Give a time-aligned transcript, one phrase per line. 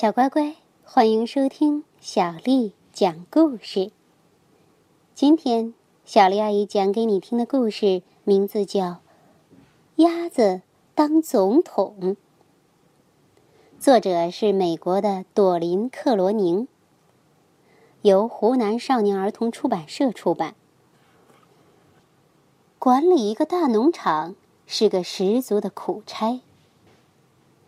[0.00, 0.54] 小乖乖，
[0.84, 3.90] 欢迎收听小丽讲故事。
[5.12, 5.74] 今天，
[6.04, 8.84] 小丽阿姨讲给你听的故事名字叫
[9.96, 10.62] 《鸭子
[10.94, 11.96] 当总统》，
[13.80, 16.68] 作者是美国的朵琳·克罗宁，
[18.02, 20.54] 由湖南少年儿童出版社出版。
[22.78, 26.40] 管理一个大农场是个十足的苦差。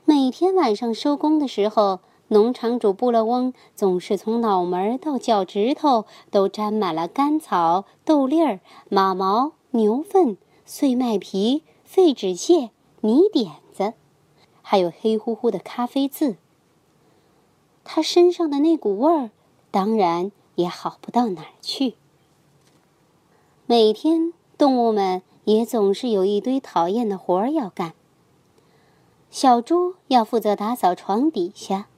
[0.04, 1.98] 每天晚上收工的时候，
[2.32, 12.70] 农场主布勒翁总是从脑门到脚趾头都沾满了干草、豆粒儿、马毛、牛粪、碎麦皮、废纸屑、
[13.00, 13.94] 泥点子，
[14.62, 16.36] 还有黑乎乎的咖啡渍。
[17.82, 19.30] 他身上的那股味儿，
[19.72, 21.94] 当然也好不到哪儿去。
[23.66, 27.94] 每天，动物们也总是有一堆讨厌的活儿要干。
[29.32, 31.88] 小猪要负责打扫床底下。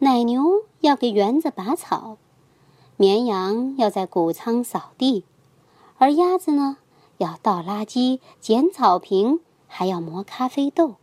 [0.00, 2.18] 奶牛要给园子拔草，
[2.98, 5.24] 绵羊要在谷仓扫地，
[5.96, 6.76] 而鸭子呢，
[7.16, 10.96] 要倒垃圾、捡草坪，还要磨咖啡豆。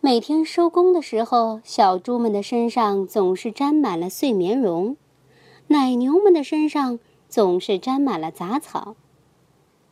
[0.00, 4.96] 每天收工的时候，小猪们的身上总是沾满了碎棉绒，
[5.68, 8.96] 奶牛们的身上总是沾满了杂草，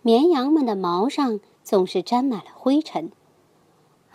[0.03, 3.13] 绵羊们的毛上总是沾满了灰尘。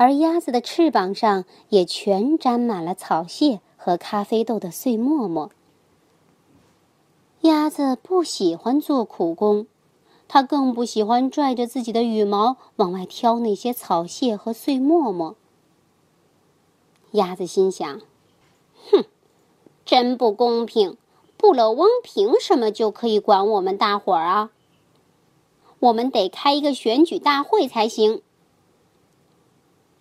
[0.02, 5.52] 而鸭子的翅膀上也全沾满了草屑和咖啡豆的碎沫沫。
[7.41, 9.67] 鸭子不喜欢做苦工，
[10.27, 15.35] 它更不喜欢拽着自己的羽毛往外挑那些草屑和碎沫沫。
[17.11, 18.02] 鸭子心想
[18.89, 19.05] ：“哼，
[19.85, 20.97] 真不公平！
[21.38, 24.49] 布勒翁凭什么就可以管我们大伙儿啊？
[25.77, 28.23] 我们得开一个选举大会才行。”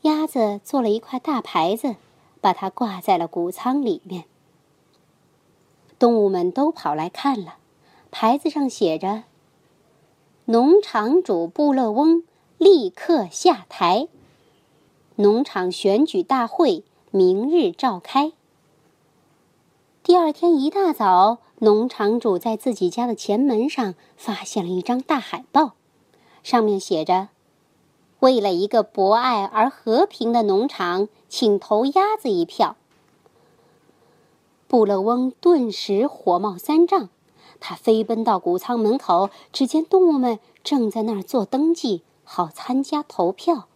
[0.03, 1.97] 鸭子做了一块大牌子，
[2.41, 4.25] 把它挂在了谷仓里面。
[5.98, 7.56] 动物们都跑来看了，
[8.11, 9.25] 牌子上写着
[10.47, 12.25] ：“农场主布勒翁
[12.56, 14.09] 立刻下台，
[15.16, 18.32] 农场选举大会明日召开。”
[20.03, 25.75] 第二天一大早，农场主在自己家的前门上发现了一张大海报，
[26.43, 27.28] 上面写着。
[28.20, 32.76] 为了一个博爱而和平的农场，请投鸭子一票。
[34.69, 37.08] 布勒翁顿时火冒三丈，
[37.58, 43.66] 他飞奔到谷仓门口，只见动物们正在那儿做登记，好参加投票。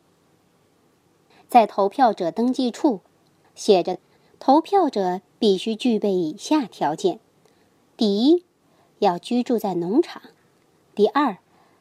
[1.49, 3.00] 在投票者登记处，
[3.55, 3.99] 写着：
[4.38, 7.19] 投票者必须具备以下条件：
[7.97, 8.44] 第一，
[8.99, 10.21] 要居住在农场；
[10.94, 11.38] 第二，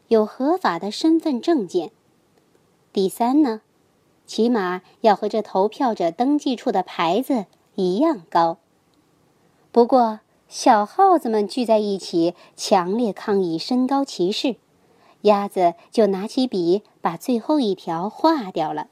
[0.08, 1.92] 有合法的身份证件。
[2.94, 3.62] 第三呢，
[4.28, 8.60] 起码要和这投票者登记处的牌子一样高。
[9.72, 14.58] 不过，小耗子们聚在一起，强烈抗议身高歧视。
[15.22, 18.90] 鸭子就拿起笔，把最后一条划掉了。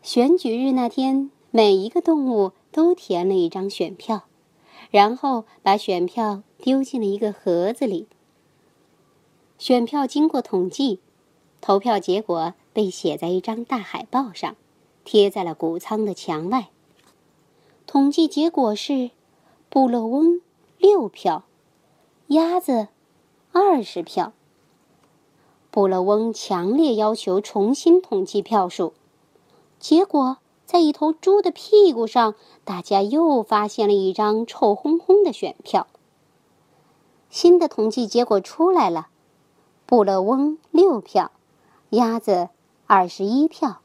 [0.00, 4.22] 选举日那天，每一个动物都填了一张选票，
[4.92, 8.06] 然后把选票丢进了一个盒子里。
[9.58, 11.00] 选票经过统计。
[11.62, 14.56] 投票结果被写在一张大海报上，
[15.04, 16.68] 贴在了谷仓的墙外。
[17.86, 19.10] 统计结果是：
[19.68, 20.40] 布勒翁
[20.78, 21.44] 六票，
[22.28, 22.88] 鸭子
[23.52, 24.32] 二十票。
[25.72, 28.92] 布勒翁强烈要求重新统计票数，
[29.78, 35.86] 结果在一头猪的屁股上，大家又发现了一张臭烘烘的选票。
[37.28, 39.08] 新的统计结果出来了，
[39.86, 41.32] 布勒翁六票。
[41.90, 42.50] 鸭子
[42.92, 43.78] 二十一票，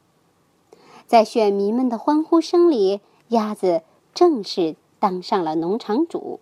[1.05, 3.83] 在选民们的欢呼声里，鸭子
[4.15, 6.39] 正式当上了农场主。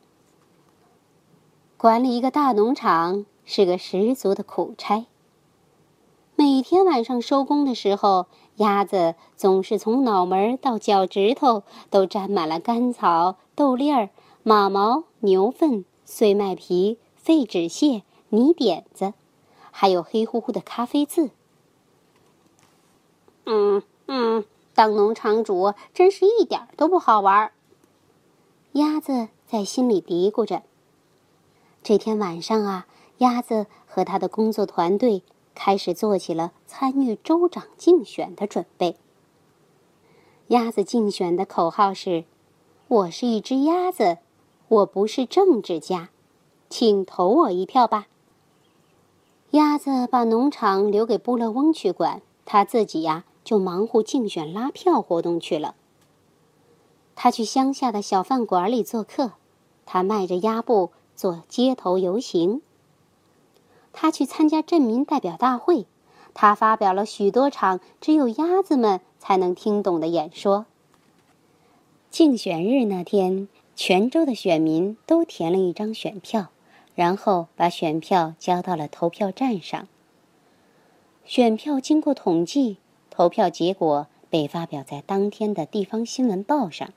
[1.75, 5.05] 管理一个大农场是个十足的苦差。
[6.37, 14.07] 每天晚上收工的时候，鸭子总是从脑门到脚趾头都沾满了干草、豆粒儿、
[14.41, 19.13] 马毛、牛粪、碎麦皮、废纸屑、泥点子，
[19.69, 21.31] 还有黑乎乎的咖啡渍。
[23.45, 27.51] 嗯嗯，当农场主真是一点都不好玩。
[28.73, 30.63] 鸭子在心里嘀咕着。
[31.83, 32.87] 这天晚上啊，
[33.17, 35.21] 鸭子和他的工作团队
[35.53, 38.95] 开始做起了参与州长竞选的准备。
[40.47, 42.25] 鸭子竞选的口号是
[42.87, 44.17] ：“我是一只鸭子，
[44.67, 46.09] 我不是政治家，
[46.69, 48.07] 请投我一票吧。”
[49.51, 53.25] 鸭子把农场留给布勒翁去管，他自己呀。
[53.43, 55.75] 就忙活竞选拉票活动去了。
[57.15, 59.33] 他去乡下的小饭馆里做客，
[59.85, 62.61] 他迈着鸭步做街头游行。
[63.91, 65.85] 他去参加镇民代表大会，
[66.33, 70.65] 他发表了许多场只有鸭子们才能听懂的演说。
[72.09, 76.47] 竞选日那天，全州的选民都填了一张选票，
[76.95, 79.87] 然后把选票交到了投票站上。
[81.25, 82.77] 选票经过统计，
[83.15, 86.91] 投票结果被发表在当天的地方新闻报上。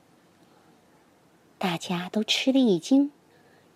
[1.59, 3.11] 大家都吃了一惊，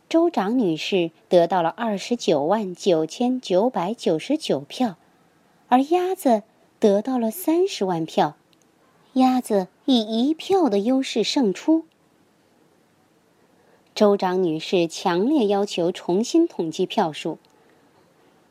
[0.10, 4.96] 州长女士得到了二十九万九千九百九十九票，
[5.68, 6.42] 而鸭子
[6.80, 8.36] 得到了三十万票，
[9.14, 11.86] 鸭子以一票的优势胜出。
[13.94, 17.38] 州长女士强烈要求重新统计票数，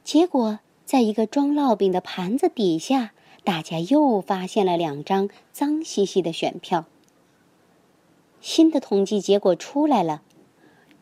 [0.04, 0.60] 结果。
[0.82, 3.12] 在一个装烙饼的盘子底下，
[3.44, 6.84] 大家又发现了两张脏兮兮的选票。
[8.40, 10.22] 新的统计结果出来了，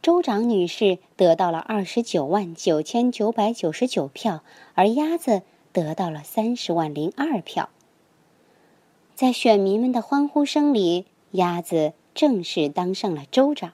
[0.03, 4.43] 州长女士得到了二十九万九千九百九十九票，
[4.75, 5.43] 而鸭子
[5.73, 7.69] 得到了三十万零二票。
[9.15, 13.73] 在选民们的欢呼声里，鸭子正式当上了州长。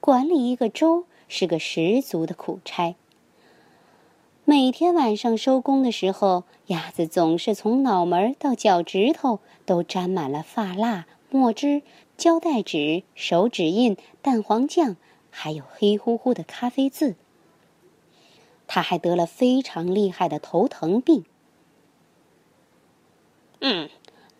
[0.00, 2.94] 管理一个州是个十足的苦差。
[4.44, 11.82] 每天晚上收工的时候，鸭子总是从脑门到脚趾头都沾满了发蜡、墨汁、
[12.16, 14.96] 胶带纸、手指印、蛋黄酱，
[15.30, 17.14] 还有黑乎乎的咖啡渍。
[18.66, 21.24] 他还得了非常厉害的头疼病。
[23.60, 23.88] 嗯，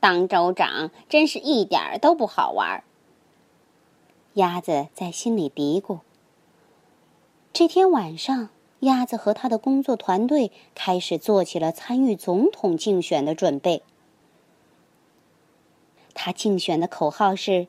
[0.01, 2.83] 当州长真是一点儿都不好玩。
[4.35, 6.01] 鸭子在心里嘀咕。
[7.53, 8.49] 这天晚上。
[8.83, 13.83] 鸭子和他的工作团队开始做起了参与总统竞选的准备。
[16.15, 17.69] 他竞选的口号是：“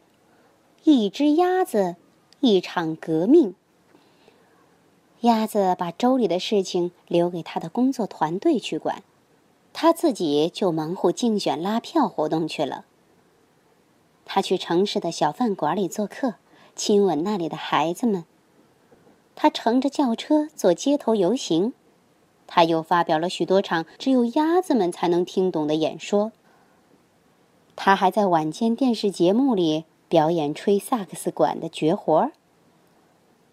[0.84, 1.96] 一只鸭子，
[2.40, 3.56] 一场革命。”
[5.22, 9.04] 鸭子把州里的事情留给他的工作团队去管，
[9.72, 12.86] 他自己就忙活竞选拉票活动去了。
[14.26, 16.36] 他去城市的小饭馆里做客，
[16.76, 18.26] 亲吻那里的孩子们。
[19.44, 21.74] 他乘着轿车做街头游行，
[22.48, 26.32] 他又发表了许多场只有鸭子们才能听懂的演说。
[27.76, 32.32] 他还在晚间电视节目里表演吹萨克斯管的绝活儿。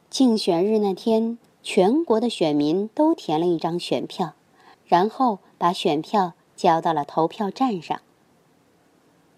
[0.08, 4.34] 竞选日那天，全国的选民都填了一张选票，
[4.86, 8.00] 然后把选票交到了投票站上。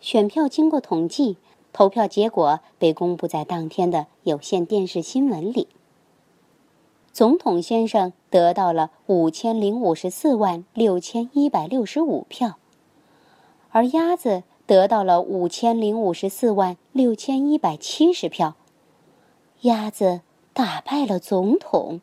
[0.03, 1.39] 选票经过统计，
[1.73, 5.69] 投票结果被公布在当天的有线电视新闻里。
[7.13, 12.57] 总统先生得到了五千零五十四万六千一百六十五票，
[13.71, 18.55] 而鸭子得到了五千零五十四万六千一百七十票，
[19.61, 20.23] 鸭子
[20.55, 22.01] 打败了总统。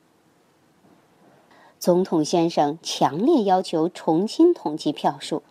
[1.80, 5.42] 总统先生强烈要求重新统计票数，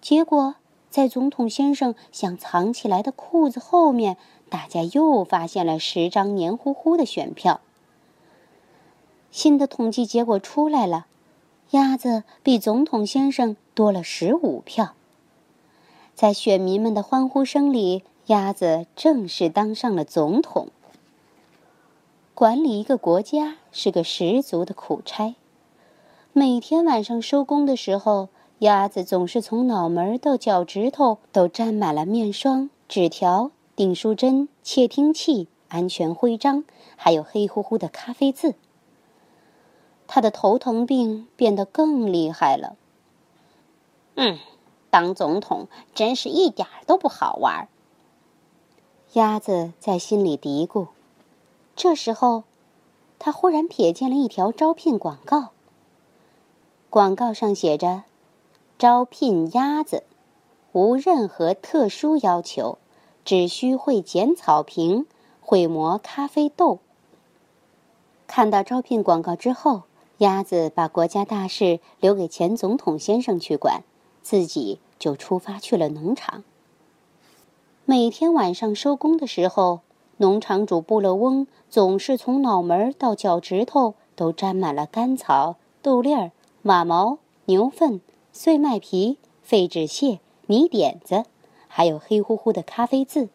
[0.00, 0.54] 结果
[0.88, 4.16] 在总统先生想藏起来的裤子后面，
[4.48, 7.60] 大家又发现了十张黏糊糊的选票。
[9.30, 11.06] 新的统计结果出来了，
[11.70, 14.94] 鸭子比总统先生多了十五票。
[16.14, 20.68] 在选民们的欢呼声里，鸭子正式当上了总统。
[22.34, 25.34] 管理一个国家是个十足的苦差。
[26.32, 28.28] 每天晚上收工的时候，
[28.60, 36.64] 鸭子总是从脑门到脚趾头都沾满了面霜、纸条、订书针、窃听器、安全徽章，
[36.96, 38.54] 还有黑乎乎的咖啡渍。
[40.12, 42.74] 他的头疼病变得更厉害了。
[44.16, 44.40] 嗯，
[44.90, 47.68] 当总统真是一点都不好玩。
[49.12, 50.88] 鸭子在心里嘀咕。
[51.76, 52.42] 这时候，
[53.20, 55.50] 他忽然瞥见了一条招聘广告。
[56.90, 58.02] 广告上写着
[58.80, 60.02] ：“招聘鸭子，
[60.72, 62.78] 无任何特殊要求，
[63.24, 65.06] 只需会剪草坪，
[65.40, 66.80] 会磨咖啡豆。”
[68.26, 69.82] 看到招聘广告之后。
[70.20, 73.82] 鸭子把国家大事留给前总统先生去管，
[74.20, 76.44] 自己就出发去了农场。
[77.86, 79.80] 每天晚上收工的时候，
[80.18, 91.24] 农场主布勒翁总是从脑门到脚趾头都沾满了干草、豆粒儿、马毛、牛粪、碎麦皮、废纸屑、泥点子，
[91.66, 93.30] 还有黑乎乎的咖啡渍。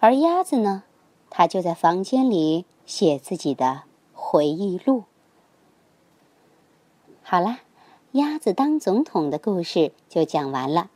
[0.00, 0.82] 而鸭子呢，
[1.30, 5.04] 它就在房间里写自己的回忆录。
[7.32, 7.60] 好啦，
[8.10, 10.90] 鸭子当总统的故事就讲完了。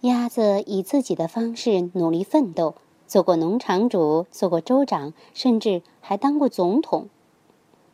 [0.00, 2.74] 鸭子以自己的方式努力奋斗，
[3.06, 7.08] 做过农场主，做过州长，甚至还当过总统。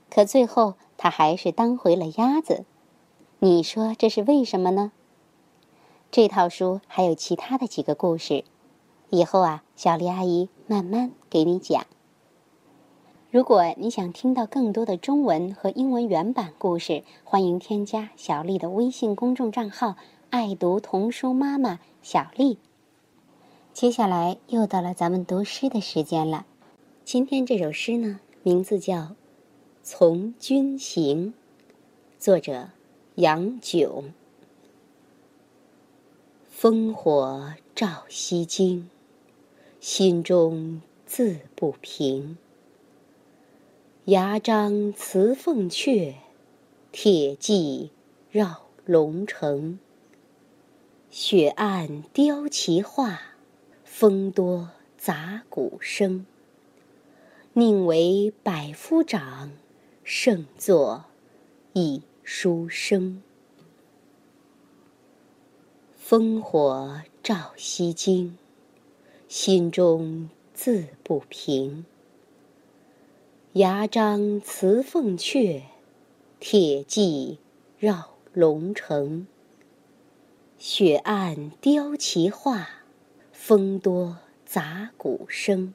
[0.09, 2.65] 可最后，他还是当回了鸭子。
[3.41, 4.91] 你说这是为什么呢？
[6.11, 8.45] 这套书还有其他的几个故事，
[9.11, 11.85] 以后啊，小丽阿姨慢慢给你讲。
[13.35, 19.97] 如果你想听到更多的中文和英文原版故事，欢迎添加小丽的微信公众账号
[20.31, 21.81] “爱读童书妈妈”。
[22.01, 22.59] 小丽，
[23.73, 26.47] 接下来又到了咱们读诗的时间了。
[27.05, 28.99] 今天这首诗呢，名字叫
[29.83, 31.33] 《从军行》，
[32.21, 32.69] 作者
[33.17, 34.15] 杨炯。
[36.57, 38.89] 烽火照西京，
[39.81, 42.39] 心中自不平。
[44.07, 46.13] 牙璋辞凤阙，
[46.93, 47.91] 铁骑
[48.31, 49.79] 绕龙城。
[51.09, 53.19] 雪暗雕旗画，
[53.83, 54.69] 风多
[54.99, 56.27] 杂鼓声。
[57.55, 59.53] 宁为百夫长，
[60.03, 61.07] 胜作
[61.73, 63.23] 一书生。
[66.07, 68.37] 烽火照西京，
[69.29, 71.87] 心中自不平。
[73.55, 75.63] 牙璋辞凤阙，
[76.41, 77.39] 铁骑
[77.79, 79.29] 绕龙城。
[80.59, 82.69] 雪暗雕旗画，
[83.31, 85.73] 风多杂鼓声。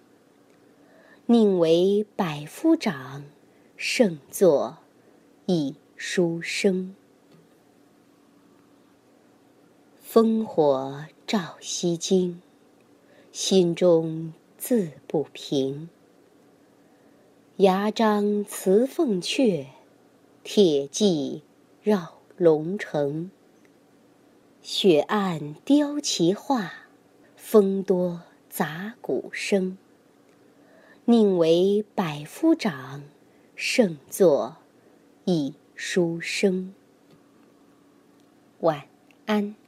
[1.27, 3.23] 宁为百夫长，
[3.77, 4.79] 胜作
[5.45, 6.93] 一书生。
[10.05, 12.41] 烽火照西京，
[13.31, 15.87] 心中自不平。
[17.59, 19.65] 牙璋辞凤阙，
[20.45, 21.43] 铁骑
[21.83, 23.31] 绕龙城。
[24.61, 26.71] 雪暗雕旗画，
[27.35, 29.77] 风多杂鼓声。
[31.03, 33.03] 宁为百夫长，
[33.57, 34.55] 胜作
[35.25, 36.73] 一书生。
[38.61, 38.87] 晚
[39.25, 39.58] 安。